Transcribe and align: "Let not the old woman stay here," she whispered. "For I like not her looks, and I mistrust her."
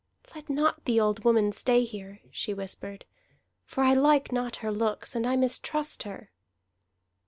"Let 0.33 0.49
not 0.49 0.85
the 0.85 0.99
old 0.99 1.23
woman 1.23 1.51
stay 1.51 1.83
here," 1.83 2.21
she 2.31 2.55
whispered. 2.55 3.05
"For 3.65 3.83
I 3.83 3.93
like 3.93 4.31
not 4.31 4.55
her 4.65 4.71
looks, 4.71 5.15
and 5.15 5.27
I 5.27 5.35
mistrust 5.35 6.01
her." 6.01 6.31